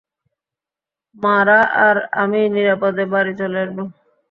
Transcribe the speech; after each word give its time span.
মারা 1.15 1.59
আর 1.85 1.97
আমি 2.21 2.39
নিরাপদে 2.55 3.03
বাড়ি 3.13 3.33
চলে 3.39 3.57
আসবো। 3.63 3.83